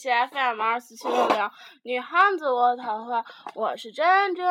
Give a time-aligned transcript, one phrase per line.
[0.00, 1.50] 是 FM 二四七六零
[1.82, 3.22] 女汉子窝桃花，
[3.54, 4.46] 我是珍珍。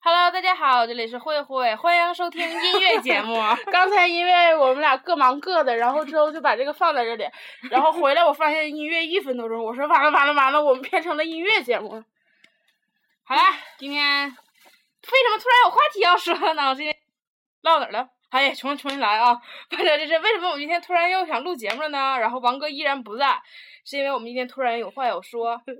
[0.00, 3.34] Hello，大家好，这里是慧慧，欢迎收听音乐节目。
[3.72, 7.28] 刚才因为我们俩各忙各的，然后之后就把这个放在这里，
[7.72, 12.00] 然后回来我发现音乐一分多钟，我说完了完了完了，我们变成了音乐节目。
[13.24, 13.42] 好啦，
[13.78, 16.68] 今天为什么突然有话题要说呢？
[16.68, 16.94] 我今天
[17.62, 18.08] 唠哪儿了？
[18.30, 19.40] 哎呀，重重新来啊！
[19.70, 22.18] 反正这是为什么我们今天突然又想录节目了呢？
[22.18, 23.40] 然后王哥依然不在，
[23.84, 25.60] 是因为我们今天突然有话要说。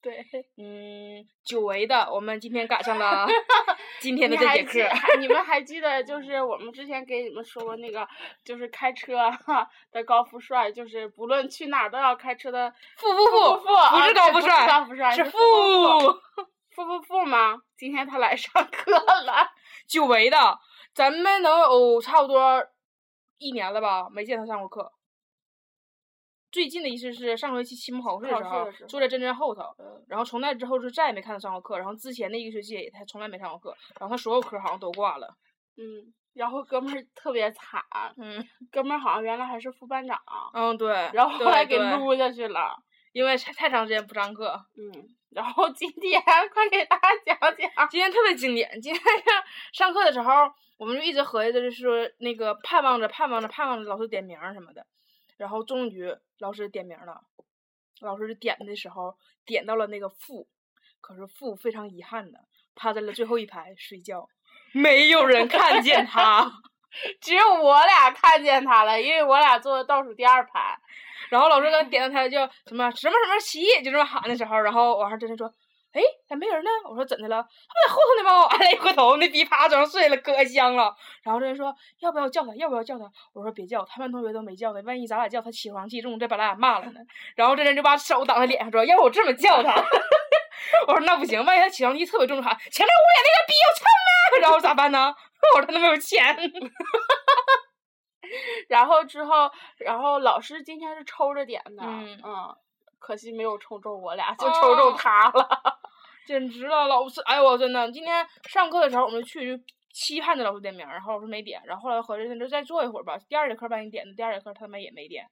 [0.00, 0.24] 对，
[0.56, 3.26] 嗯，久违的，我们今天赶上了
[3.98, 4.88] 今天的这节课。
[4.94, 8.06] 还你们 还记得就是我们之前给你们说过那个，
[8.44, 13.24] 就是开车哈的高富帅，就是不论去哪儿都要开车的富富
[13.58, 13.64] 富？
[13.96, 16.86] 不是高富对帅，高富帅是是富富。
[16.86, 17.60] 富富吗？
[17.76, 19.50] 今天他来上课了。
[19.88, 20.60] 久违的，
[20.94, 22.64] 咱们能有差不多
[23.38, 24.92] 一年了吧，没见他上过课。
[26.58, 35.36] 最近的一次是上学期期末考试的时候坐在珍珍后头，嗯然后从那之后就再也没看他上过课，然后之前的一个学期也他从来没上过课，然后他所有科好像都挂了。
[35.76, 37.80] 嗯，然后哥们儿特别惨，
[38.16, 40.20] 嗯哥们儿好像原来还是副班长，
[40.52, 42.76] 嗯，对，然后后来给撸下去了。
[43.14, 44.60] 因为太太长时间不上课。
[44.76, 46.20] 嗯，然后今天
[46.52, 47.88] 快给大家讲讲。
[47.88, 49.00] 今天特别经典，今天
[49.72, 50.32] 上课的时候，
[50.76, 54.84] 我们就一直合计着，就是说那个盼望着、盼望着、盼望着老师点名儿什么的，
[55.36, 57.22] 然后终于老师点名了，
[58.00, 60.48] 老师点的时候点到了那个负，
[61.00, 62.40] 可是负非常遗憾的
[62.74, 64.28] 趴在了最后一排睡觉，
[64.72, 66.50] 没有人看见他。
[67.20, 70.78] 只有我俩看见他了，因为我俩坐的倒数第二排。
[71.28, 75.52] 然后老师刚点到他叫什么什么什么起，就这么喊的时候，然后我还真的说，
[75.92, 76.70] 哎，咋没人呢？
[76.88, 77.42] 我说怎的了？
[77.42, 78.46] 他不在后头呢吗？
[78.46, 80.94] 完了，一回头，那逼趴床上睡了，可香了。
[81.22, 82.54] 然后这人说要不要叫他？
[82.56, 83.04] 要不要叫他？
[83.32, 87.00] 我说别叫，他们同学都没叫他，万一咱俩叫他起床气重，再把咱俩骂了呢。
[87.34, 89.74] 然后这人就把手挡在脸上说，要不我这么叫他？
[90.86, 95.14] 我说那不行，万一他起床气特别重，喊前面屋里那个逼要蹭啊， 然后咋办呢？
[95.54, 96.36] 我说他那没有钱。
[98.68, 102.54] 然后之后，然后老师今天是抽着点的，嗯
[102.98, 105.67] 可惜没有抽中我俩，就抽中他了。
[106.28, 107.22] 简直了，老师！
[107.22, 113.16] 哎呦我真的，今天上课的时候我们去就期盼着老师点名，然后老师没点，然后后来合计那就再坐一会儿吧。
[113.30, 115.26] 第二节课把你点的，第二节课他们也没点。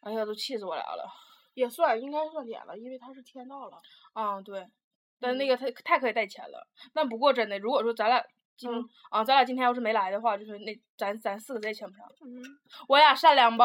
[0.00, 1.06] 哎呀，都气死我俩了。
[1.52, 3.78] 也算应该算点了，因为他是签到了。
[4.14, 4.66] 啊、对，
[5.20, 6.66] 但那个他太可以带钱了。
[6.94, 8.24] 但不过真的，如果说咱俩
[8.56, 12.06] 今、嗯啊，咱俩今天要是没来的话，就是那咱咱四个再也签不上。
[12.22, 12.42] 嗯，
[12.88, 13.62] 我俩善良不？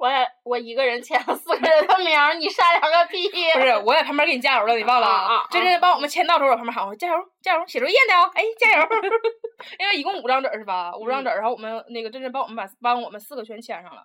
[0.00, 3.28] 我也我一个人签了四个人的名儿，你善良个屁！
[3.52, 8.88] 不是，我在旁边给你加油了，你忘了啊真真帮我们签到的时候，我旁边喊我加油加油，写作业呢啊，哎加油！
[9.78, 10.96] 因为一共五张纸儿是吧？
[10.96, 14.02] 五张纸儿，然后我们那个真真帮我们把帮我们四个全签上了。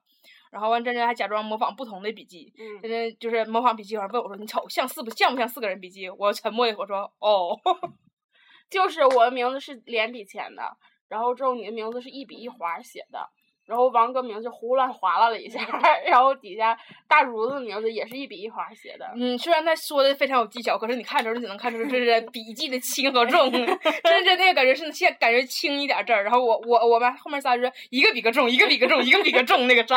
[0.51, 7.57] 然后完，真真还假装模仿不同的笔记，嗯真真就是模仿笔记，完问我说：“你瞅像四不像不像四个人笔记？”我沉默一会儿说：“哦。
[8.69, 10.75] 就是我的名字是连笔签的，
[11.07, 13.29] 然后之后你的名字是一笔一划写的，
[13.65, 15.59] 然后王哥名字胡乱划拉了一下，
[16.05, 16.77] 然后底下
[17.07, 19.11] 大竹子的名字也是一笔一划写的”。
[19.17, 23.51] 嗯，虽然他说的非常有技巧，可是你看时候你只能看出这是笔记的轻和重。
[23.51, 29.95] 真真那个感觉是现感觉轻一点字儿，然后我我我们后面仨就是一个比个重，一个比个重，一个比个重那个渣。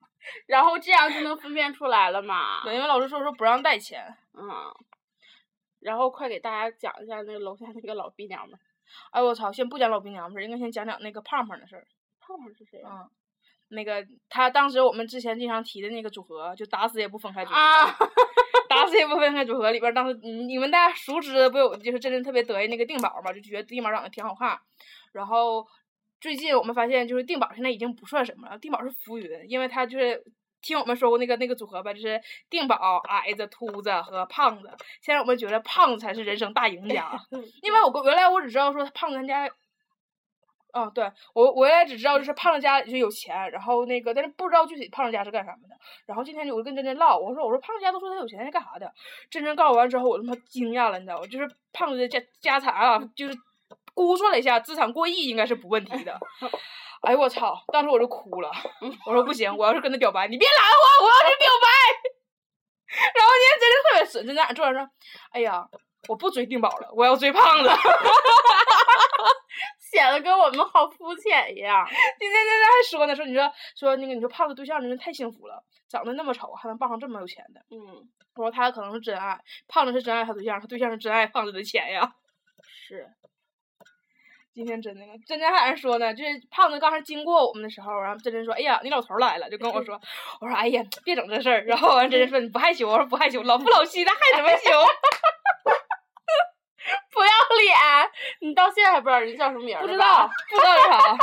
[0.46, 2.62] 然后这样就能分辨出来了嘛。
[2.64, 4.04] 对，因为老师说说不让带钱。
[4.34, 4.44] 嗯，
[5.80, 8.60] 然后快给大家讲一下那个楼下那个老逼娘们儿。
[9.10, 9.50] 哎我操！
[9.50, 11.86] 先不讲老逼娘们儿，应该先讲讲那个胖胖的事儿。
[12.26, 13.02] 胖胖是谁啊？
[13.02, 13.10] 嗯，
[13.68, 17.56] 那个他当时我们之前经常提的那个组合，就打死也不分开组合。
[17.56, 17.86] 啊，
[18.68, 24.58] 打死也不分开组合里边儿，当时你你们大家熟知的不有就是真的特别得意那个定宝嘛，就觉得定宝长得挺好看。
[25.12, 25.66] 然后
[26.20, 30.22] 最近我们发现，就是定宝现在已经不算什么了，定宝是浮云，因为他就是
[30.62, 32.20] 听我们说过那个那个组合吧，就是
[32.50, 34.68] 定宝、矮子、秃子和胖子。
[35.00, 37.18] 现在我们觉得胖子才是人生大赢家，
[37.62, 39.50] 因为我原来我只知道说胖子他家。
[40.76, 45.74] 啊，对我我也只知道就是胖子家里就有钱，然后那个但是不知道具体胖子家是干什么的。
[46.04, 48.92] 然后今天我就跟珍珍唠，我说我说胖子家都说他有钱是干啥的，
[49.30, 51.26] 珍珍告诉我完之后我他妈惊讶了，你知道吗？
[51.26, 53.34] 就是胖子的家家产啊，就是
[53.94, 56.20] 估算了一下，资产过亿应该是不问题的。
[57.02, 57.56] 哎呦我操！
[57.72, 58.50] 当时我就哭了，
[59.06, 61.66] 我说不行，我要是跟他表白，你别拦我，我要去表白。
[63.14, 64.90] 然后今天真的特别损，珍珍坐那说，
[65.30, 65.64] 哎呀，
[66.08, 67.68] 我不追定宝了，我要追胖子。
[69.90, 71.86] 显得跟我们好肤浅一样。
[72.18, 77.60] 今天珍珍还说呢，说你说说那个你说胖子对象真是太幸福了，长得那么丑还能傍上这么有钱的。
[77.70, 82.14] 嗯，我说他可能是真爱，胖子是真爱他对象，他对象是真爱胖子的钱呀。
[82.88, 83.08] 是。
[84.56, 90.00] 今天真的，珍珍还说呢，就是胖子刚才经过我们的时候，然后真真说：“哎呀，你老头儿来了。”就跟我说，
[90.40, 94.70] 我说：“哎呀，别整这事儿。”然后完真真说：“你不害羞？”我说：“不害羞，老夫老妻的害什么羞？”
[97.58, 97.74] 脸！
[98.40, 101.16] 你到现在还不知道人家叫什么名儿不知道， 不知道是啥。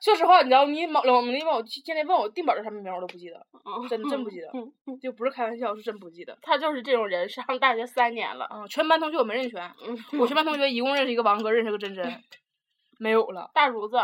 [0.00, 6.36] 说实话，你知道你老老你问我现在问我定宝叫什么名儿，我都不记得，嗯真真不记得，嗯就不是开玩笑，是真不记得。
[6.42, 8.44] 他就是这种人，上大学三年了。
[8.46, 12.22] 啊，全班同学我没认全，嗯，我全班同学一共认识一个王哥，认识个真真，
[12.98, 13.96] 没有了大如子，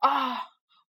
[0.00, 0.42] 啊！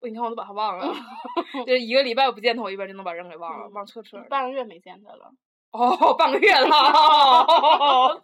[0.01, 0.95] 我你看我都把他忘了，
[1.67, 4.19] 就一个礼拜不见他，我，一般就能把人给忘了，忘彻彻。
[4.29, 5.33] 半个月没见他了。
[5.73, 8.23] 哦，半个月了。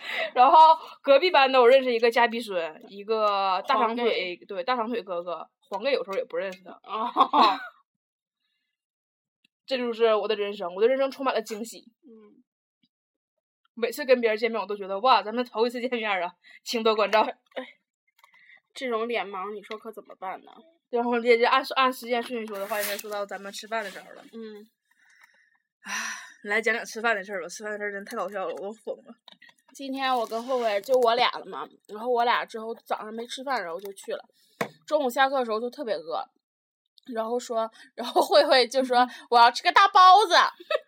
[0.34, 0.56] 然后
[1.02, 6.72] 隔壁班的我认识一个家鼻孙，一个大长腿，对大长腿哥哥，黄盖有时候也不认识他。
[6.84, 7.58] 哦，
[9.66, 11.84] 这就是我的人生，我的人生充满了惊喜。
[12.04, 12.42] 嗯，
[13.74, 17.26] 每次跟别人见面，我都觉得哇，咱们头一次见面啊，请多关照。
[18.74, 20.52] 这种脸盲，你说可怎么办呢？
[20.90, 24.24] 然后这这按按时间顺序说的话，应该说到咱们吃饭的时候了。
[24.32, 24.66] 嗯，
[26.44, 29.14] 你来讲讲吃饭的事儿吧，吃饭的事儿真太搞笑了，我都疯了。
[29.78, 34.24] 今天我跟慧慧就我俩了嘛，然后我俩之后早上没吃饭，然后就去了。
[34.84, 36.20] 中午下课的时候就特别饿，
[37.14, 40.34] 然后说，然后慧慧就说我要吃个大包子，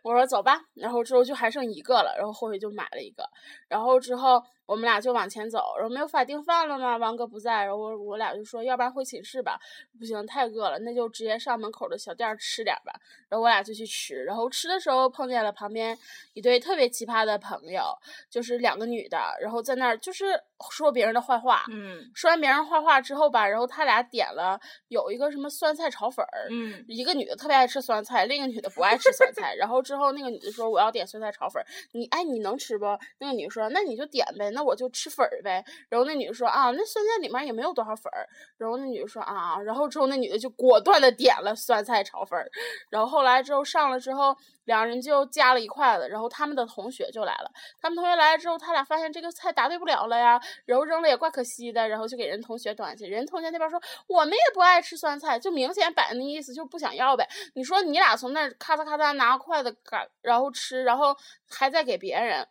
[0.02, 3.22] 我说走吧，然后之后就还剩一个了，然后慧慧就买了一个，
[3.69, 9.58] 然后之后我们俩就往前走，然后没有法定饭了吗，王哥不在，然后我我俩就说要不然回寝室吧，
[9.99, 12.93] 不行太饿了，那就直接上门口的小店吃点吧，
[13.28, 15.99] 然后我俩就去吃，然后吃的时候碰见了旁边
[16.34, 17.82] 一对特别奇葩的朋友，
[18.31, 20.40] 就是两个女的，然后在那儿就是
[20.70, 29.52] 说别人的坏话，嗯说完别人坏话之后吧，然后他俩点了有一个什么酸菜炒粉儿，嗯一个女的特别爱吃酸菜，另一个女的不爱吃酸菜。
[29.56, 32.87] 然后之后那个女的说我要点酸菜炒粉儿，你哎你能吃不？
[33.19, 35.64] 那个女的说那你就点呗，那那我就吃粉儿呗。
[35.88, 38.29] 然后那女的说啊那酸菜里面也没有多少粉儿。
[38.59, 42.47] 然后那女的说啊，然后之后那女的就果断的点了酸菜炒粉儿。
[42.90, 47.50] 然后后来之后上了之后，两人就夹了一筷子，然后他们的同学就来了。
[47.81, 53.07] 他们同学来了之后，他俩发现这个菜答对不了了呀，然后扔了也怪可惜的，然后就给人同学端去。
[53.07, 57.26] 人同学那边说我们也不爱吃酸菜，就明显摆那意思就不想要呗。
[57.55, 61.17] 你说你俩从那咔嚓咔嚓拿筷子赶，然后吃，然后
[61.49, 62.47] 还在给别人。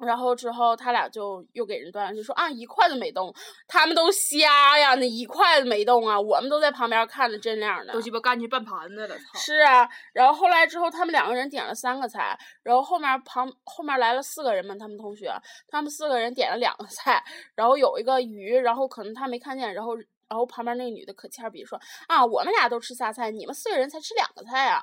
[0.00, 3.34] 然后之后他俩就又给人端上去说啊一筷子没动，
[3.68, 7.92] 他们都瞎呀，那一筷子没动啊，我们都在旁边看着真亮呢。
[7.92, 9.24] 都鸡巴干去半盘子了，操！
[9.34, 15.32] 是啊，然后后来之后，他们两个人点了三个菜，然后后面旁后面来了四个人嘛，他们同学，
[15.68, 17.22] 他们四个人点了两个菜，
[17.54, 24.82] 然后有一个鱼，然后可能他没看见，然后然后旁边那个女的可欠儿逼说啊，我们俩都吃仨菜，你们四个人才吃两个菜啊，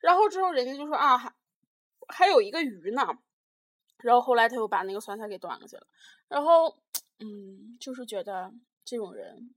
[0.00, 1.32] 然后之后人家就说啊，还
[2.08, 3.06] 还有一个鱼呢，
[4.02, 5.86] 然后后来他又把那个酸菜给端过去了，
[6.28, 6.76] 然后
[7.20, 8.52] 嗯，就是觉得
[8.84, 9.54] 这种人。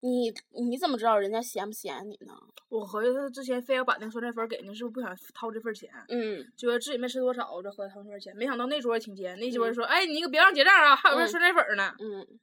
[0.00, 2.34] 你你怎么知道人家嫌不嫌你呢？
[2.68, 5.90] 我合计他之前非要把那个酸菜粉儿给你，是不是不想掏这份钱？
[6.10, 8.36] 嗯，觉得自己没吃多少，这合计掏这份钱。
[8.36, 11.94] 没想到那桌也挺尖，那桌儿说：“哎，你可别让结账啊，还有份嗯酸菜粉呢。
[12.00, 12.38] 嗯，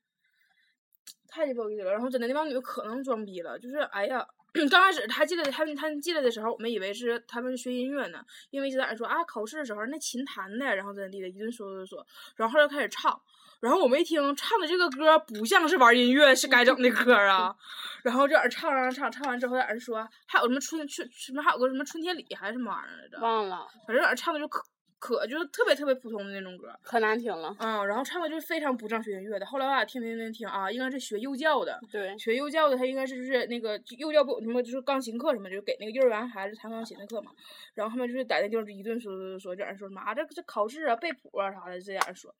[1.27, 1.91] 太鸡巴有意思了。
[1.91, 4.27] 然后真的那帮女的可能装逼了，就是哎呀，
[4.69, 12.05] 刚开始他进来，他们他们进来的时候，我们以为是他们是学音乐呢，因为一直在那说啊，考试的时候那琴弹的，然后在那地的，一顿说说说，
[12.35, 13.21] 然后后来开始唱。
[13.61, 17.55] 然后我们一听唱的这个歌不像是玩音乐，是该整的歌啊。
[18.01, 23.19] 然后这样唱唱唱唱完之后，在那说还有什么春春什么还有个什么春天里还是什么玩意儿来着？
[23.19, 24.63] 忘了，反正在那唱的就可
[25.01, 26.71] 可就是特别特别普通的那种歌。
[26.83, 27.55] 可难听了。
[27.57, 29.45] 嗯，然后唱的就是非常不像学音乐的。
[29.47, 31.79] 后来我俩听听听听啊，应该是学幼教的。
[31.91, 37.31] 对，学幼教的，他应该是就是那个幼教不什么就是钢琴课什么，就是给那个幼儿园孩子弹钢琴的课嘛。
[37.73, 42.31] 然后他们就是在那地方就一顿说说说说，这样说什么啊这这考试啊背谱啊啥的这样说。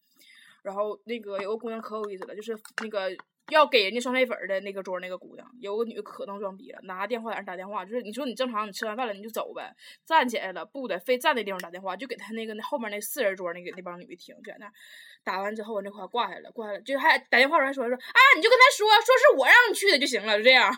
[0.62, 3.10] 然后那个有个姑娘可有意思了，就是那个
[3.50, 9.76] 要给人家双飞粉的那个桌那个姑娘，有个女的可能装逼了，拿电话在那打电话，就是你说你正常你吃完饭了你就走呗，
[10.06, 14.72] 站起来了不得非站那地方打电话，就给他那个那后面那四人桌那个那帮女的听，就在那
[15.24, 20.72] 打完之后那块挂下了，挂下来就还打电话还说说啊你就跟他说说是我让你去的就行了，就这样。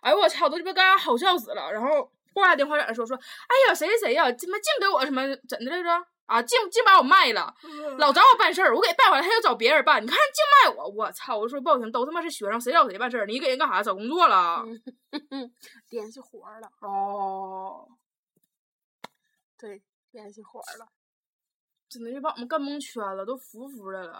[0.00, 6.06] 哎呦我操，都鸡巴刚刚好笑死了，然后挂下电话在那说说，哎呀谁谁谁呀，他妈净给我什么怎的来着？
[6.28, 7.54] 啊，净净把我卖了，
[7.96, 11.36] 老找我办事儿，我给办回来，他又找别人办，你看净卖我，我操！
[11.38, 13.24] 我说不好听，都他妈是学生，谁找谁办事儿？
[13.24, 13.82] 你给人干啥？
[13.82, 14.62] 找工作了？
[15.88, 17.88] 联系活儿了，哦，
[19.58, 20.86] 对，联系活儿了。
[21.88, 24.12] 真的是把我们干蒙圈了，都服服的了。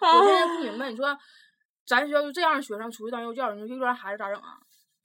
[0.00, 1.14] 啊我现在不明白，你说
[1.86, 4.58] 咱学校就这样的学生出去当幼教，你说幼儿园孩子咋整啊？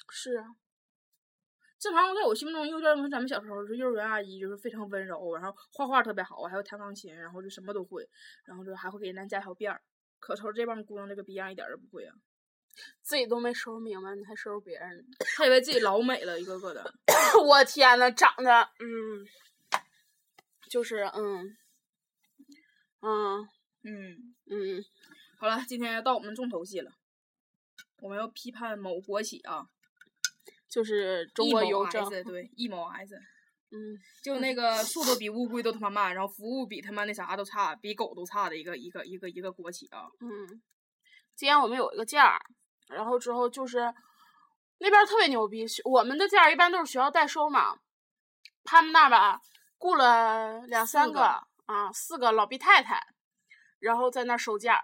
[0.09, 0.45] 是啊，
[1.83, 8.07] 正常在我心目中，幼教跟咱们小时候是幼儿园阿姨，就是非常温柔，然后画画特别好，还会弹钢琴，然后就什么都会，
[8.45, 9.81] 然后就还会给人家加小辫儿。
[10.17, 12.15] 可瞅这帮姑娘这个逼样，一点儿都不会啊！
[13.01, 15.03] 自己都没收拾明白，你还收拾别人呢？
[15.37, 16.89] 还以为自己老美了，一个个的。
[17.45, 19.27] 我天呐，长得嗯，
[20.69, 21.57] 就是嗯，
[23.01, 23.49] 嗯
[23.83, 24.85] 嗯，嗯，
[25.37, 26.93] 好了，今天到我们重头戏了，
[27.99, 29.67] 我们要批判某国企啊，
[30.73, 33.15] 就是中国邮政， 对，一某 S，
[33.69, 40.07] 嗯，就那个速度比乌龟都他妈慢，然后服务比他妈那啥都差，比狗都差的一个一个一个一个国企啊。
[40.19, 40.61] 嗯，
[41.35, 42.39] 今天我们有一个件儿，
[42.89, 43.93] 然后之后就是
[44.79, 47.75] 那边特别牛逼，我们的件儿一般都是学校代收嘛，
[48.63, 49.39] 他们那儿吧
[49.77, 51.23] 雇了两三个个
[51.67, 52.99] 啊，四个老毕太太，
[53.79, 54.81] 然后在那儿收件儿。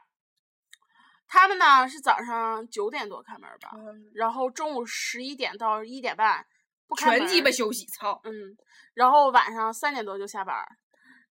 [1.32, 6.46] 他们呢是早上九点多开门吧，嗯然后中午十一点到一点半
[6.88, 8.20] 不开门全鸡巴休息，操！
[8.24, 8.58] 嗯，
[8.96, 10.58] 然后晚上三点多就下班，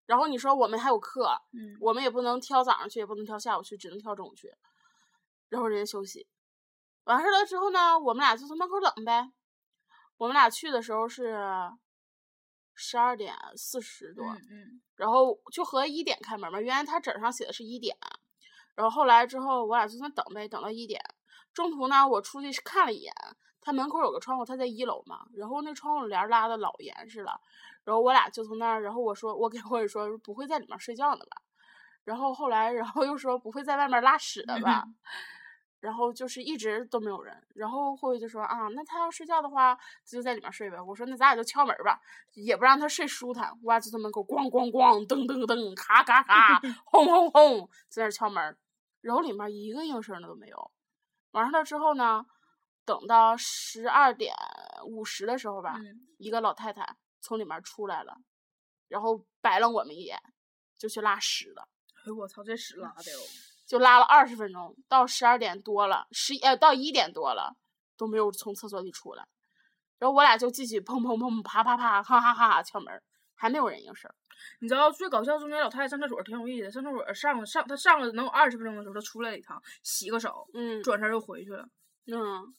[0.07, 4.55] 然后你说我们还有课，嗯，我们也不能挑早上去，也不能挑下午去，只能挑中午去。
[5.49, 6.28] 然后人家休息，
[7.05, 9.33] 完事儿了之后呢，我们俩就从门口等呗。
[10.17, 11.37] 我们俩去的时候是
[12.75, 17.97] 十二点四十多，嗯嗯，然后就和一点开门嘛，原来他纸上写的是一点，
[18.78, 21.00] 然后后来之后我俩就在那等呗，等到一点。
[21.52, 23.12] 中途呢，我出去看了一眼，
[23.61, 27.40] 他门口有个窗户，他在一楼嘛，然后那窗户帘拉的老严实了，
[27.82, 31.42] 然后我俩就从那儿，然后我说我给慧慧说不会在里面睡觉的吧，
[32.04, 34.85] 然后后来然后又说不会在外面拉屎的吧，
[35.80, 42.00] 然后就是一直都没有人，然后慧慧就说啊，那他要睡觉的话就在里面睡呗，我说那咱俩就敲门吧，
[42.35, 48.56] 也不让他睡舒坦，我俩就在门口咣咣咣，噔噔噔，咔咔咔，轰轰轰，在那儿敲门
[48.99, 50.71] 儿，然后里面一个应声的都没有。
[51.33, 52.25] 完事之后呢，
[52.85, 54.35] 等到十二点
[54.87, 58.17] 五十的时候吧，嗯一个老太太从里面出来了，
[58.88, 60.19] 然后白了我们一眼，
[60.76, 61.69] 就去拉屎了。
[61.97, 63.19] 哎呦我操，这屎拉的哟！
[63.67, 67.55] 就拉了二十分钟，到十二点多了，十一呃到一点多了
[67.97, 69.28] 都没有从厕所里出来，
[69.99, 73.02] 然后我俩就继续砰砰砰啪啪啪哈哈哈哈敲门，
[73.35, 74.14] 还没有人应声儿。
[74.61, 81.68] 你知道最搞笑，中间老太太上厕所挺有意思的，上厕所上上她上了能有二十分钟的时候，她出来了一趟，洗个手，嗯转身又回去了。
[82.07, 82.54] 嗯，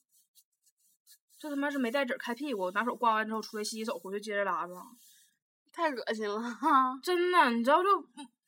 [1.40, 4.76] 这他妈是没带纸开屁股，拿手刮完之后出来洗洗手，回去接着拉吧。
[5.72, 7.00] 太恶心了哈。
[7.02, 7.90] 真的，你知道就，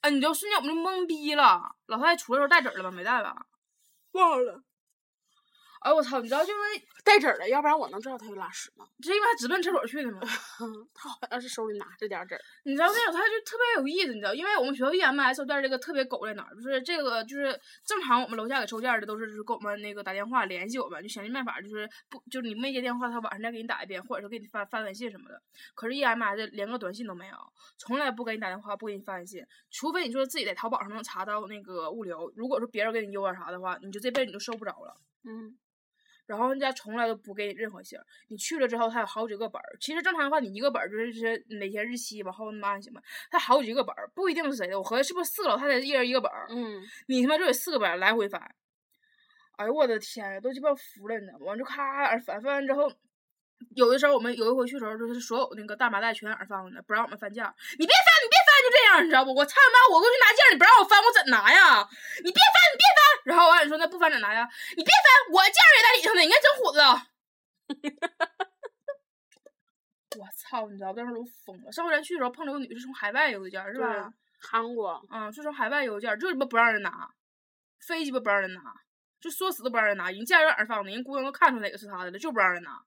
[0.01, 1.75] 哎，你知道瞬间我们就懵逼了。
[1.87, 2.91] 老太太出来的时候带纸了吗？
[2.91, 3.45] 没带吧？
[4.11, 4.63] 忘了
[5.81, 6.21] 哎，我操！
[6.21, 6.59] 你知道就是
[7.03, 8.85] 带纸儿的，要不然我能知道他有拉屎吗？
[9.01, 10.19] 是因为他直奔厕所去的吗？
[10.93, 12.41] 他好像是手里拿着点儿纸儿。
[12.65, 16.53] 你知道那老太太就特别有意思，你知道，因为我们学校 EMS 收件儿这个特别狗在哪儿？
[16.53, 25.41] 就是这个就是正常我们楼下给收件儿的都是就是给我们那个打电话联系我们，就想尽办法就是不就是你没接电话，他晚上再给你打一遍，或者说给你发发短信什么的。
[25.73, 27.35] 可是 EMS 连个短信都没有，
[27.79, 34.93] 从来不给你打电话，不给你发短信，除非你说自己在淘宝上能查到那个物流，如果说别人给你邮啊啥的话，你就这辈子你就收不着了。
[35.23, 35.57] 嗯
[36.31, 39.77] 然后人家从来都不给你任何信儿，你去了之后，他有好几个本儿。
[39.81, 43.01] 其实正常的话，你一个本儿就是是哪天日期往后那么按行吧。
[43.29, 44.79] 他好几个本儿，不一定是谁的。
[44.79, 46.47] 我合计是不是四个老太太一人一个本儿？
[46.49, 48.41] 嗯，你他妈就得四个本儿来回翻。
[49.57, 51.45] 哎呦我的天呀，都鸡巴服了，你知道吗？
[51.47, 52.89] 完就咔翻，翻完之后，
[53.75, 57.53] 有的时候我们有一回去的时候，就是所有那个大麻袋全在那儿放着，不让我们翻价。
[57.77, 58.27] 你别翻，你
[58.85, 59.33] 样，你知道不？
[59.33, 59.95] 我操你妈！
[59.95, 61.87] 我过去拿件儿，你不让我翻，我怎拿呀？
[62.23, 63.01] 你别翻，你别翻。
[63.25, 64.47] 然后完你说那不翻咋拿呀？
[64.75, 67.07] 你别翻，我件儿也在里头呢，你看真混了。
[70.17, 70.67] 我操！
[70.69, 71.71] 你知道当时都疯了。
[71.71, 74.11] 上回咱去的时候碰着个女是从海外邮件儿是对吧？
[74.39, 75.01] 韩国。
[75.09, 77.09] 嗯，就从海外邮件儿，就鸡巴不让人拿，
[77.79, 78.61] 非鸡巴不让人拿，
[79.21, 80.11] 就说死都不让人拿。
[80.11, 82.83] 人件儿在哪儿放的，人姑娘都看出哪个是他的了，就不让人拿。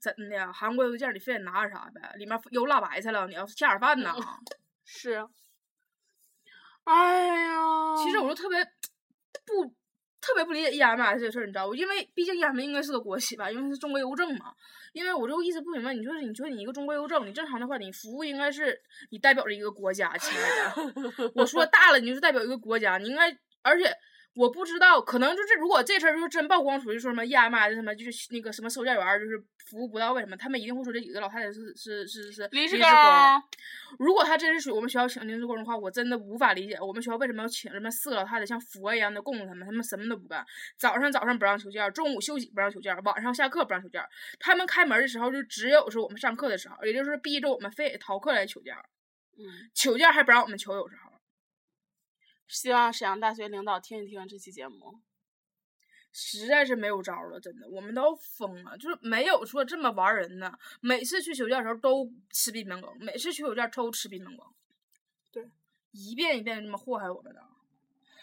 [0.00, 2.12] 真的呀，韩国邮件儿你非得拿点啥呗？
[2.16, 4.14] 里面有辣白菜了，你要下点饭呐。
[4.84, 5.26] 是。
[6.84, 8.64] 哎呀，其实我就特别
[9.44, 9.66] 不
[10.20, 11.74] 特别不理解 EMS 这个事儿，你知道不？
[11.74, 14.54] 因为毕竟 EMS 应该是个国企吧，因为是中国邮政嘛。
[14.94, 20.92] 因为我就一直不明白，你说你说你一个中国邮政，你正常的话，你服务应该是你代表着一个国家，亲爱的。
[21.36, 23.30] 我说大了，你就是代表一个国家，你应该，
[23.62, 23.92] 而且
[24.38, 33.42] 我不知道，可能就是如果这事儿就是真曝光出去，说什么 EMS 什么就是那个什么收件员就是服务不到位什么，他们一定会说这几个老太太是是是是临时工工。
[33.98, 40.46] 如果他真是属于我们学校请临时工的话，我真的无法理解我们学校为什么要请什么四个老太太像佛一样的供着他们，他们什么都不干。
[40.78, 44.08] 早上早上不让休假，中午休息不让休假，晚上下课不让休假。
[44.38, 48.80] 他们开门的时候就只有是我们上课的时候，也就是逼着我们非得逃课来求假，
[49.36, 51.17] 嗯，求件还不让我们求，有时候。
[52.48, 54.98] 希望沈阳大学领导听一听这期节目。
[56.10, 60.58] 实在是没有招儿了，真的，我们都疯了，就是没有说这么玩人的。
[60.80, 64.46] 每次去休假的时候都吃闭门羹，每次去休假都吃闭门羹。
[65.30, 65.48] 对，
[65.92, 67.44] 一遍一遍地这么祸害我们的。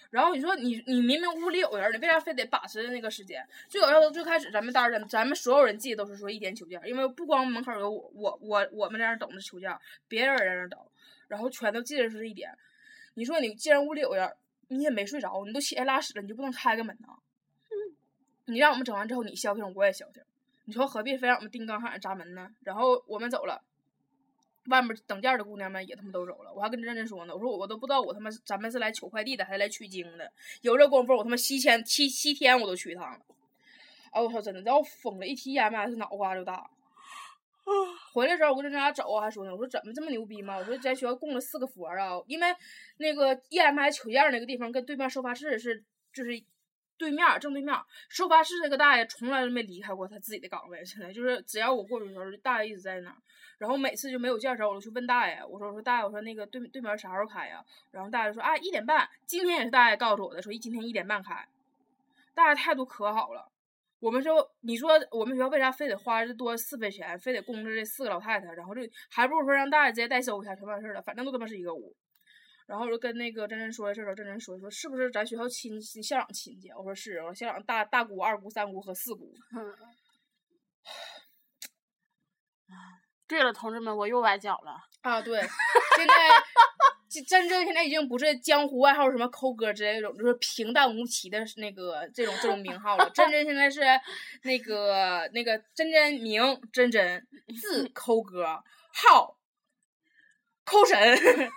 [0.10, 3.48] 然后你说你你明明屋里有人，你为啥非得把持那个时间？
[3.70, 10.80] 最搞笑的最开始咱们单人，咱们所有人记都是说一点休假，因为不光门口有我我我我们在那等着休假，别人也在那等，
[11.28, 12.52] 然后全都记得是一点。
[13.16, 14.32] 你说你既然屋里有人，
[14.70, 17.18] 你也没睡着，你都起来拉屎了，你就不能开个门呐？
[18.46, 20.22] 你让我们整完之后你消停，我也消停。
[20.66, 22.54] 你说何必非让我们钉钢焊闸门呢？
[22.62, 23.64] 然后我们走了，
[24.68, 26.54] 外面等件的姑娘们也他妈都走了。
[26.54, 30.32] 我还跟认真说呢，我说我都不知道我他妈咱们是来取快递的还是来取经的。
[30.62, 33.20] 有这功夫我他妈七天七七天我都去一趟了。
[34.12, 35.28] 哎我操，真的要疯了！
[35.28, 36.70] 一提 EMS 脑瓜就大。
[38.16, 40.58] 回来的时候我跟咱俩走，我还说呢，我说怎么这么牛逼嘛？
[40.58, 42.48] 我说咱学校供了四个佛啊，因为
[42.98, 46.42] 那个 EMS 取件那个地方跟对面收发室是就是。
[46.98, 47.76] 对面正对面，
[48.08, 53.18] 收发室那个大爷从来都没离开过他自己的岗位，现在就是只要我过去的时候，大爷一直在那儿。
[53.58, 57.62] 然后每次就没有件的时候，我就去问大爷，我说我说大爷，我说那个对对面啥时候开呀？
[57.92, 61.46] 然后大爷说啊一点半，今天也是大爷告诉我的，说今天一点半开。
[62.34, 63.52] 大爷态度可好了，
[64.00, 71.96] 我们说你说我们学校为啥非得花这多四倍钱，非得供着这四个老太太，然后这还不如说让大爷直接代收一下全完事儿了，反正都他妈是一个屋。
[72.68, 76.70] 然后我就跟那个珍珍说的事儿，珍珍说说是不是咱学校亲校长亲戚？
[76.72, 79.32] 我说是，我说校长大大姑、二姑、三姑和四姑。
[83.28, 84.78] 对了，同志们，我又崴脚了。
[85.02, 85.42] 啊，对，
[85.98, 86.14] 现在
[87.24, 93.10] 珍珍现在已经不是江湖外号什么抠哥之类那种，就是平淡无奇的那个这种这种名号了。
[93.14, 93.82] 真真现在是
[94.44, 97.26] 那个那个真真名真真，
[97.62, 99.38] 字 抠哥，号。
[100.68, 100.98] 抠神，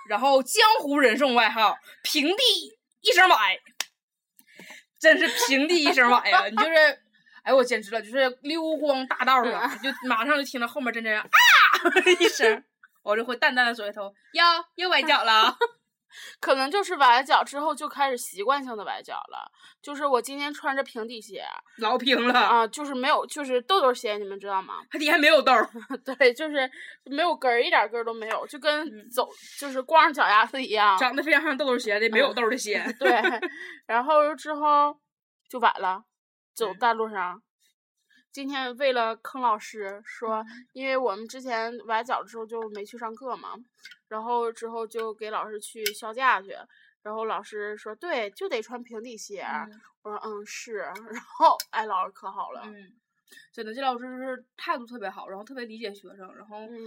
[0.07, 2.43] 然后江湖人送外号“平地
[3.01, 3.59] 一声崴”，
[5.01, 6.47] 真是平地一声崴呀！
[6.47, 7.01] 你就是，
[7.43, 11.27] 哎我简直了，就是溜光大道上，就马上就听到后面真真啊
[12.21, 12.63] 一声，
[13.03, 14.45] 我就会淡淡的甩头，哟，
[14.77, 15.57] 又崴脚了。
[16.41, 19.51] 可能就是崴了脚之后就开始习惯性的崴脚了，
[19.83, 21.45] 就是我今天穿着平底鞋，
[21.77, 24.79] 老平了啊，就是没有，就是豆豆鞋，你们知道吗？
[24.91, 25.69] 它底下没有豆儿，
[26.03, 26.69] 对，就是
[27.05, 32.83] 没有跟儿，一点跟儿都没有，就跟走就是光着脚丫子一样，长得非常像豆豆鞋的没有豆儿的鞋。
[32.99, 33.11] 对，
[33.87, 34.99] 然后之后
[35.49, 36.03] 就崴了，
[36.55, 37.43] 走大路上。
[38.39, 43.57] 今天为了坑老师，说因为我们之前崴脚的时候就没去上课嘛，
[44.07, 46.57] 然后之后就给老师去销假去，
[47.03, 49.45] 然后老师说对，就得穿平底鞋。
[50.03, 50.75] 我说嗯是，
[51.11, 52.93] 然后哎老师可好了，嗯，
[53.53, 56.79] 真的这老师就是态度特别好，然后特别理解学生，然后嗯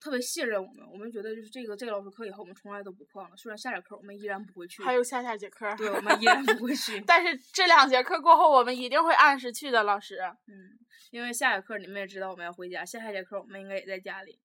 [0.00, 10.18] 特别信任我们，我们觉得就是这个这个老师课以后我们从来都不旷了，虽然下节课我们依然不会去，还有下下节课，对我们依然不会去， 但是这两节课过后我们一定会按时去的，老师。
[10.46, 10.78] 嗯，
[11.10, 14.40] 因为下节课你们也知道我们要回家，下下节课我们应该也在家里。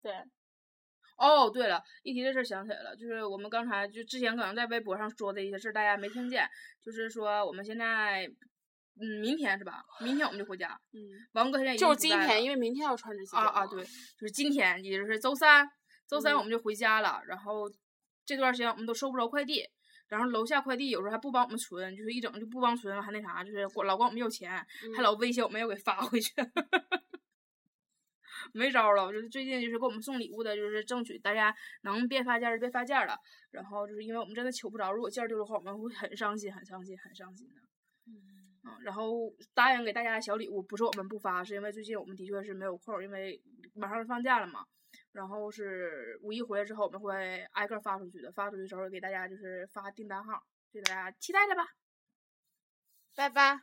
[0.00, 0.12] 对，
[1.16, 6.48] 哦，对了，一提这事儿想起来了，就是我们刚才就之前可能在微博上说的一些事儿，大家没听见，
[6.82, 8.30] 就是说我们现在，
[9.00, 9.84] 嗯，明天是吧？
[10.00, 10.80] 明天我们就回家。
[10.92, 11.00] 嗯，
[11.32, 15.68] 王哥现在就是今天，因为明天要穿这些啊啊，对，就是今天，也就是周三，
[16.06, 17.20] 周三嗯我们就回家了。
[17.26, 17.70] 然后
[18.24, 19.64] 这段时间我们都收不着快递，
[20.08, 24.50] 然后楼下快递有时候还不帮我们存，就是一整就不帮存了，还那啥，就是管老管我们要钱，
[24.96, 26.32] 还嗯老威胁我们要给发回去。
[28.52, 31.52] 没招儿了，就是最近就是给我们送礼物的，就是争取大家
[31.82, 33.18] 能别发件儿就别发件儿了。
[33.50, 37.54] 然后就是因为我们真的求不着，如果件儿丢的话，我们会很伤心，很伤心，很伤心的。
[38.06, 38.43] 嗯，
[38.82, 43.40] 然后答应给大家的小礼物，不是我们不发，是因为最近我们的确是没有空儿，因为
[43.74, 44.64] 马上就放假了嘛。
[45.12, 51.64] 然后是五一回来之后，我们会挨个儿发出去的，发出去的时候给大家就是发订单号，就大家期待着吧。
[53.14, 53.60] 拜拜。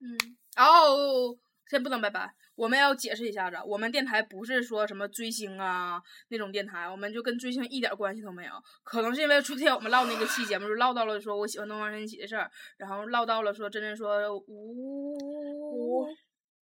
[0.00, 8.52] 嗯，哦，先不能拜拜，我们要解释一下子，我们电台不是说什么追星啊那种电台，我们就跟追星一点关系都没有。
[8.82, 16.06] 可能是因为昨天我们唠那个期节目，就唠到了说我喜欢东方神起的事儿，然后唠到了说真真说吴吴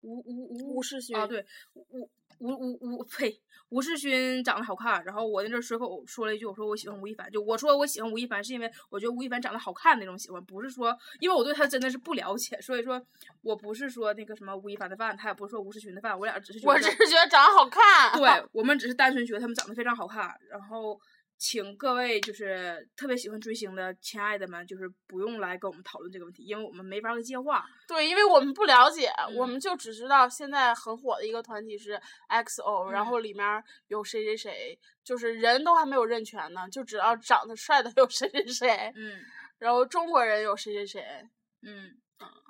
[0.02, 13.02] 吴吴吴世勋啊，对吴吴吴吴呸，吴世勋长得好看，然后我那阵儿随口说了一句，我说我喜欢吴亦凡，就我说我喜欢吴亦凡是因为我觉得吴亦凡长得好看那种喜欢，不是说因为我对他真的是不了解，所以说
[13.42, 18.18] 我不是说那个什么吴亦凡的饭，他也不是说吴世勋的饭，我俩只是觉得我只是觉得长得好看。
[18.18, 21.00] 对我们只是单纯觉得他们长得非常好看，然后
[21.38, 27.66] 请各位就是特别喜欢追星的亲爱的们，就是不用来跟我们讨论这个问题，因为我们没法儿接话。
[27.88, 29.50] 对，因为我们不了解，我嗯。
[29.50, 33.06] 们就只知道现在很火的一个团体是 XO，、然嗯。
[33.06, 39.20] 后里面有谁谁谁，就是人都还没有认全呢，就知道长得帅的 有谁谁谁，嗯。
[39.60, 41.30] 然后中国人有谁谁谁，
[41.62, 41.96] 嗯，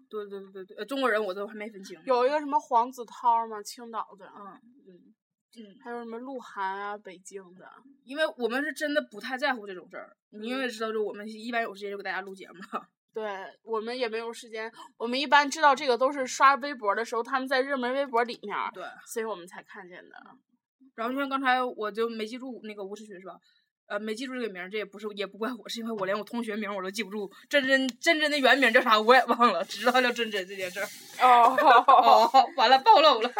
[0.10, 2.02] 对对对对对，呃中国人我都还没分清。
[2.06, 4.60] 有一个什么黄子韬嘛，青岛的，嗯。
[4.88, 5.14] 嗯，
[5.56, 7.66] 嗯，还有什么鹿晗啊，北京的，
[8.04, 12.56] 因为我们是真的不太在乎这种事儿，你因为知道，就我们一般有时间就给大家录节目。
[13.14, 13.26] 对
[13.64, 20.16] 我们也没有时间，我们一般知道这个都是刷微博的时候，他们在热门微博里面，对，所以我们才看见的。
[20.94, 23.40] 然后就像刚才我就没记住那个吴世勋是吧？
[23.88, 30.88] 呃，没记住这个名儿，这也不是也不怪我，是因为我连我同学名我都记不住，真真真真的原名叫啥我也忘了，只知道他叫真真这件事儿。
[31.22, 31.56] 哦，
[32.34, 33.32] 哦，完了暴露了。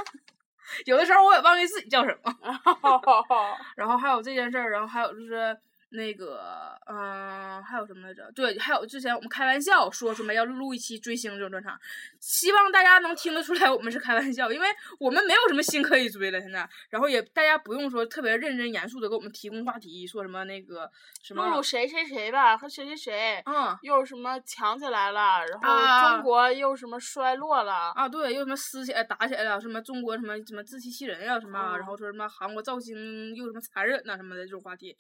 [0.86, 2.34] 有的时候我也忘记自己叫什么。
[3.76, 5.58] 然后还有这件事儿，然后还有就是
[5.90, 8.30] 那个，嗯、还有什么来着？
[8.34, 11.80] 对，还有之前我们开玩笑说什么要录一期追星这种专场，
[12.20, 14.68] 希望大家能听得出来我们是开玩笑，因为
[15.00, 20.92] 我们没有什么星可以追了现在，然后也大家不用说特别认真严肃的给我们提供话题，说什么那个
[21.24, 23.78] 什么谁谁谁吧，和谁谁谁，嗯。
[23.82, 34.98] 又什么强起来了，然后啊中国又什么衰落了，啊，对，又什么撕起来、打起来了，什么中国什么什么自欺欺人呀、什么，嗯然后说什么韩国造星又什么残忍呐、什么的这种话题，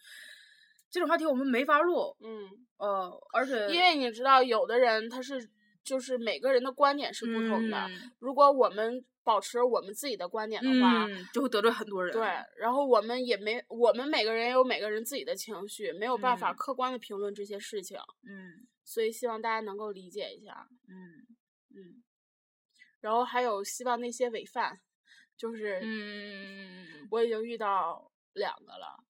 [0.90, 5.50] 这种话题我们没法录，嗯，呃，而且因为你知道，有的人他是
[5.84, 11.04] 就是每个人的观点是不同的，嗯如果我们保持我们自己的观点的话。
[11.06, 12.14] 嗯，就会得罪很多人。
[12.14, 12.26] 对，
[12.58, 20.66] 然后我们也没，我们每个人有每个人自己的情绪，没有办法嗯客观的评论这些事情，嗯所以希望大家能够理解一下。
[20.88, 21.28] 嗯
[21.76, 22.02] 嗯，
[23.02, 24.80] 然后还有希望那些伪犯，
[25.36, 29.04] 就是嗯，我已经遇到两个了，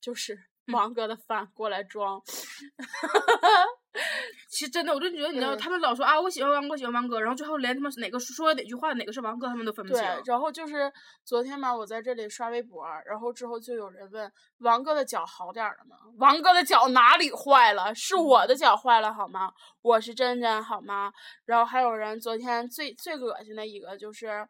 [0.00, 2.20] 就是嗯王哥的饭过来装，
[4.48, 10.90] 其实真的，我就觉得你知道，嗯他们老说啊，我喜欢王哥，喜欢王哥，然后最后连他们哪个说了哪句话，哪个是王哥，他们都分不对清。，然后就是
[11.24, 15.96] 昨天嘛，我在这里刷微博，然后之后就有人问王哥的脚好点儿了吗？
[16.18, 17.94] 王哥的脚哪里坏了？
[17.94, 19.52] 是我的脚坏了好吗？
[19.82, 21.12] 我是真真好吗？
[21.44, 24.48] 然后还有人昨天最最恶心的一个就是。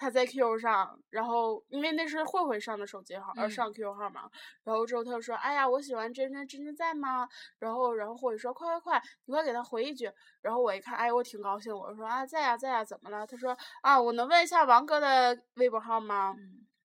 [0.00, 4.30] 他在 QQ 上，然后因为那是慧慧上的手机号，呃嗯上 QQ 号嘛，
[4.64, 7.28] 然后之后他就说：“哎呀，我喜欢真真，真真在吗？”
[7.60, 10.10] 然后然后慧慧说：“快快快，你快给他回一句。”
[10.40, 16.34] 然后我一看，哎，我挺高兴，我说：“啊，在呀在呀，怎么了？”他说：“啊，我能问一下王哥的微博号吗？”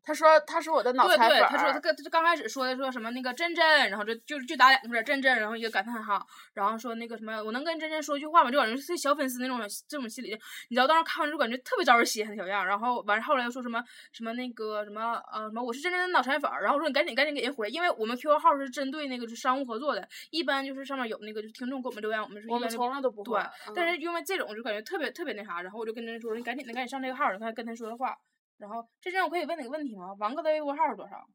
[0.06, 1.48] 他说他是我的脑对对，残粉儿。
[1.50, 8.52] 他说他刚他刚开始说的说什么那个真真，然后就就就打两个字真真，然后一个感叹号，然后说那个什么我能跟真真说句话吗？
[8.52, 10.38] 就感觉是小粉丝那种这种心理，
[10.70, 22.28] 你知道当时看完就感觉特别招人稀罕的小样，然后完后来又说什么什么那个什么呃什么我是真真的脑残粉，然后我说你赶紧赶紧给人回，因为我们 QQ 号是针对那个就商务合作的，一般就是上面有那个就听众给我们留言，我
[22.60, 28.16] 们是从来都不会对，但嗯是因为这种就感觉特别特别那啥，然后我就跟人说，你赶紧的赶紧上这个号儿，你看跟他说的话。
[28.58, 30.14] 然后这阵我可以问你个问题吗？
[30.20, 31.28] 王哥的微博号是多少？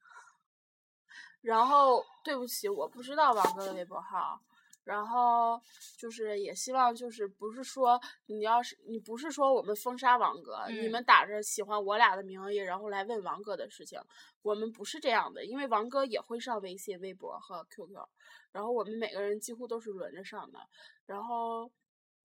[1.42, 4.40] 然后对不起，我不知道王哥的微博号。
[4.84, 5.60] 然后
[5.98, 14.00] 就是也希望就是不是说你要是你不是说我们封杀王哥，你嗯们打着喜欢我俩的名义，然后来问王哥的事情，
[14.40, 18.08] 我们不是这样的，因为王哥也会上微信、微博和 QQ，
[18.50, 20.58] 然后我们每个人几乎都是轮着上的，
[21.04, 21.70] 然后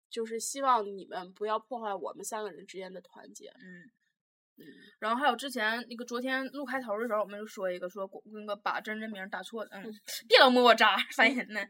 [0.10, 3.48] 就是希望你们不要破坏我们三个人之间的团结。
[3.50, 4.66] 嗯，
[5.00, 9.84] 然后还有之前那个昨天录开头的时候，我们就说一个说那个把真真名打错了，嗯，
[10.28, 11.62] 别老摸我渣，烦人呢，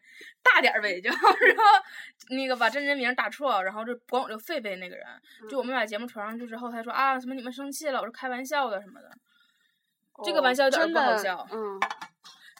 [0.42, 1.64] 大点儿呗就， 然后
[2.30, 5.06] 那个把真真名打错，然后就管我这个狒狒那个人，
[5.48, 9.12] 就我们把节目传上去之后，他说啊什么你们生气了，我是开玩笑的什么的，
[10.24, 11.80] 这个哦玩笑有点儿不好笑嗯，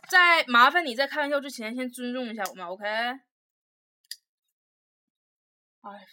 [0.08, 2.86] 在麻烦你在开玩笑之前先尊重一下我们，OK？
[5.82, 6.06] 哎，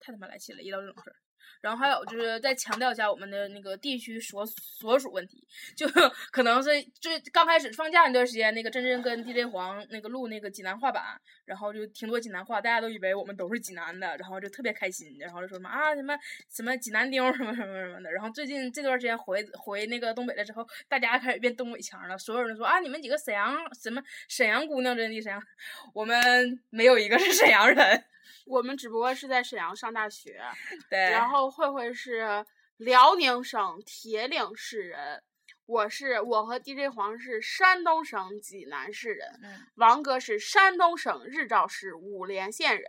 [0.00, 1.16] 太他妈来气了，一到这种事儿。
[1.60, 5.44] 然后还有就是再强调一下我们的那个地区所所属问题，
[5.76, 5.86] 就
[6.32, 16.16] 可能是最刚开始放假那段时间，那个真真跟 DJ 黄那个录那个济南话版，然后就挺多济南话，大家都以为我们都是济南的，然后就特别开心，然后就说什么啊什么
[16.48, 18.10] 什么济南丁儿什么什么什么的。
[18.10, 25.40] 然后最近这段时间回回那个东北了之后，大家开始变东北腔了，所有人都说啊你们几个沈阳什么沈阳姑娘真的沈阳，
[25.92, 28.04] 我们没有一个是沈阳人。
[28.46, 30.40] 我们只不过是在沈阳上大学，
[30.90, 32.44] 对，然后慧慧是
[32.76, 35.22] 辽宁省铁岭市人，
[35.66, 42.84] 我是我和 DJ 黄是山东省济南市人，嗯王哥是山东省日照市五莲县人，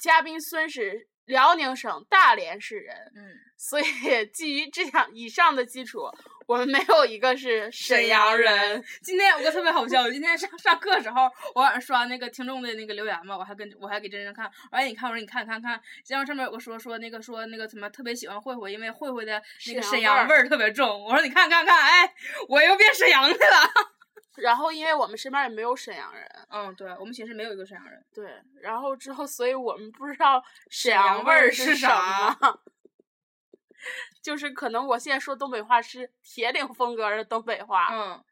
[0.00, 3.12] 嘉宾孙是辽宁省大连市人。
[3.16, 3.34] 嗯。
[3.56, 6.00] 所以基于这样以上的基础，
[6.46, 8.82] 我们没有一个是沈阳人。
[9.02, 21.04] 今天有个特别好笑，今天上上课时候，我晚上刷那个听众的那个留言嘛，我还跟我还给真真看，我说哎你看，我说你看看看，然后上面有个说说那个说那个什么特别喜欢慧慧，因为慧慧的那个沈沈阳味儿特别重。
[21.04, 22.14] 我说你看看看，哎，
[22.48, 23.92] 我又变沈阳去了。
[24.36, 28.02] 然后，因为我们身边也没有沈阳人，嗯，对，我们寝室没有一个沈阳人。
[28.14, 28.30] 对，
[28.62, 32.58] 然后之后，所以我们不知道沈阳阳味儿是啥么。
[34.22, 38.24] 就是可能我现在说东北话是铁岭风格的东北话，嗯。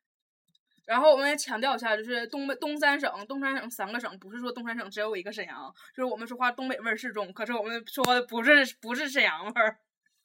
[0.87, 9.79] 然后我们也强调一下，就是东北东三省，东三省三个省，不是说东三省只有一个沈阳，就是我们说话东北味儿是重，可是我们说的不是不是沈阳味儿。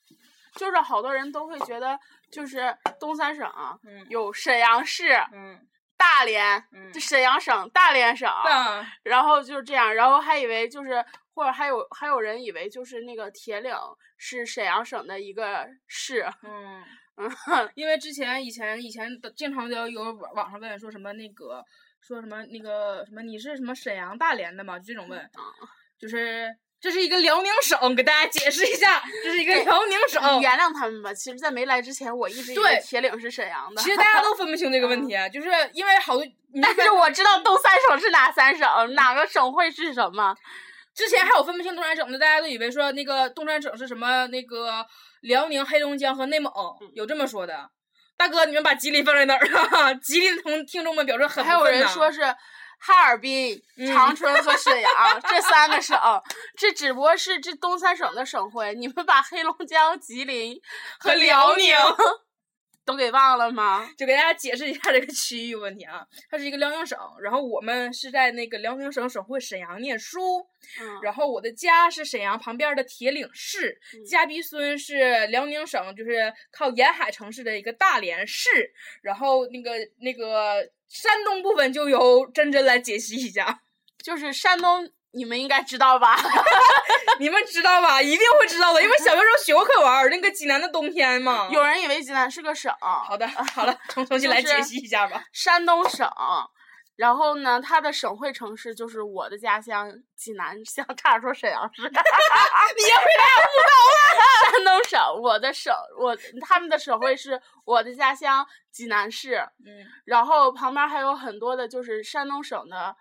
[0.56, 2.00] 就是好多人都会觉得，
[2.32, 3.48] 就是东三省
[4.10, 5.60] 有沈阳市、嗯
[5.98, 11.04] 大连，嗯就沈阳省、大连省，嗯然后就是这样，然后还以为就是，
[11.34, 13.74] 或者还有还有人以为就是那个铁岭
[14.18, 16.84] 是沈阳省的一个市，嗯。
[17.18, 21.64] 嗯，因为之前以前以前经常都有网网上问说什么那个
[22.02, 24.78] 说什么那个什么你是什么沈阳大连的吗？
[24.78, 25.32] 就这种问，
[25.98, 30.42] 就是这是一个辽宁省，给大家解释一下， 这是一个辽宁省。
[30.42, 31.14] 原谅他们吧。
[31.14, 33.82] 其实，在没来之前，我一直以为铁岭是沈阳的。
[33.82, 36.24] 其实大家都分不清这个问题，啊 就是因为好多
[36.62, 40.36] 但是我知道东三省是哪三省，哪个省会是什么。
[40.94, 44.86] 之前还有分不清东三省的，大家都以为说那个东三省是什么那个
[45.22, 46.54] 辽宁、黑龙江和内蒙，
[46.94, 47.70] 有这么说的。
[48.16, 49.94] 大哥，你们把吉林放在哪儿啊？
[50.02, 52.22] 吉林的同听众们表示很还有人说是
[52.80, 55.98] 哈尔滨、嗯长春和沈阳这三个省，
[56.58, 58.74] 这只不过是这东三省的省会。
[58.76, 60.60] 你们把黑龙江、吉林
[61.00, 61.76] 和和辽宁
[62.86, 63.90] 都给忘了吗？
[63.98, 70.46] 就给大家解释一下这个区域问题啊，它是一个辽宁省，然后我们是在那个辽宁省省会沈阳念书，
[70.80, 78.72] 嗯，然后我的家是沈阳旁边的铁岭市，嗯家逼孙是辽宁省就是靠沿海城市的一个大连市，
[79.02, 83.62] 然后那个那个山东部分就由真真来解析一下，
[84.04, 86.18] 就是山东，你们应该知道吧？
[87.20, 88.02] 你们知道吧？
[88.02, 91.48] 一定会知道的，因为小学时候学过课文儿，那个济南的冬天嘛。
[91.52, 95.24] 有人以为济南是个省，好的， 好了，重重新来解析一下吧。
[95.32, 96.10] 山东省。
[96.98, 101.82] 然后呢，它的省会城市就是我的家乡济南，像差点说沈阳市。
[101.84, 104.54] 你回答不到了。
[104.54, 109.36] 山东省，我的省，我他们的省会是我的家乡济南市。
[109.66, 112.96] 嗯然后旁边还有很多的，就是山东省的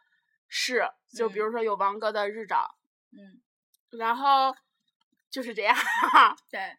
[0.49, 2.75] 市，就比如说有王哥的日照，
[3.13, 3.41] 嗯，
[3.99, 4.55] 然后
[5.31, 5.77] 就是这样。
[6.51, 6.77] 对。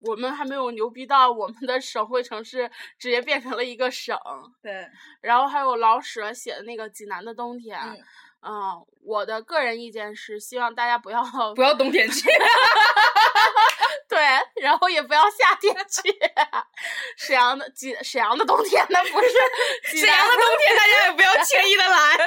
[0.00, 4.16] 我们还没有牛逼到我们的省会城市直接变成了一个省。
[4.62, 4.88] 对，
[5.20, 8.04] 然后还有老舍写的那个济南的冬天，嗯
[8.42, 11.24] 嗯，我的个人意见是希望大家不要
[11.54, 12.28] 不要冬天去。
[14.56, 16.18] 对，然后也不要夏天去。
[17.16, 19.28] 沈阳的济沈阳的冬天那不是
[19.84, 22.18] 沈阳的冬天，大家也不要轻易的来。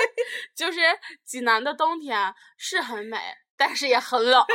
[0.56, 0.80] 就是
[1.26, 3.20] 济南的冬天是很美，
[3.58, 4.46] 但是也很冷，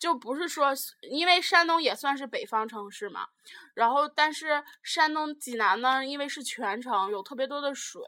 [0.00, 0.72] 就不是说，
[1.10, 3.26] 因为山东也算是北方城市嘛，
[3.74, 8.02] 然后但是山东济南呢，因为是全城，有特别多的水，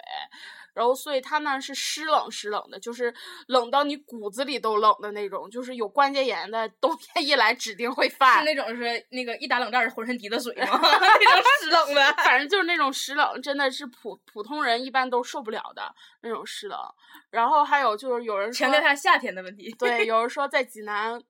[0.74, 3.12] 然后所以它那是湿冷湿冷的，就是
[3.48, 8.44] 冷到你骨子里都冷的那种，就是有关节炎的，冬天一来指定会犯是。
[8.44, 10.78] 那种是那个一打冷战浑身滴的水 吗？
[10.83, 12.12] 那种湿冷的。
[12.24, 16.78] 反正就是那种湿冷，真的是普普通人一般都受不了的那种湿冷。
[17.30, 19.70] 然后还有就是有人说强调一下夏天的问题。
[19.78, 21.20] 对，有人说在济南，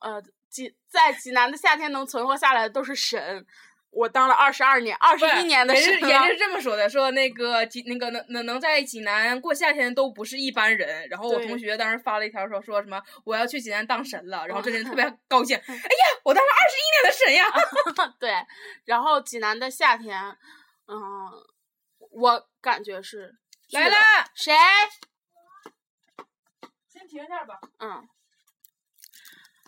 [0.00, 3.46] 呃，济在济南的夏天能存活下来的都是神。
[3.94, 11.08] 我当了二十二年、二十一年的人神人是这么说的，说那个济那个能能能在济南过夏天都不是一般人。
[11.08, 17.44] 然后我同学当时发了一条说说什么我要去济南当神了，然后这人特嗯 别高兴，哎呀，我当了二十一年的神呀！
[18.18, 18.34] 对，
[18.84, 20.18] 然后济南的夏天，
[20.88, 20.98] 嗯，
[22.10, 23.36] 我感觉是
[23.70, 23.96] 来了，
[24.34, 24.52] 谁？
[26.92, 27.60] 先停一下吧。
[27.78, 28.08] 嗯，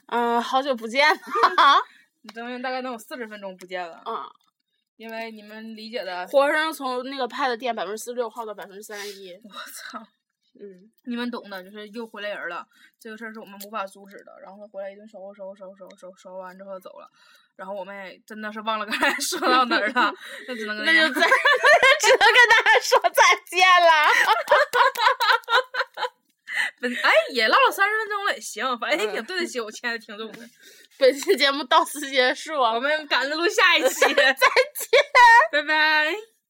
[0.08, 1.20] 嗯，好久不见了。
[2.34, 4.24] 咱们大概能有四十分钟不见了，嗯，
[4.96, 9.32] 因为你们理解的，活生生从那个 Pad 店百分之四十六耗到百分之三十一。
[9.44, 9.98] 我操，
[10.60, 12.66] 嗯，你们懂的，就是又回来人了，
[12.98, 14.32] 这个事儿是我们无法阻止的。
[14.42, 17.10] 然后他回来一顿收拾收拾收拾收拾收拾完之后走了，
[17.56, 20.12] 然后我们也真的是忘了刚才 说到哪儿了，
[20.48, 23.86] 那只能 那就再只能跟大家说再见了。
[26.80, 30.38] 本哎也唠了三十分钟了，也行，反正也挺对得起我亲爱的听众的。
[30.98, 34.36] 本期节目到此结束，我们赶着录下一期， 再见，
[35.52, 36.35] 拜拜。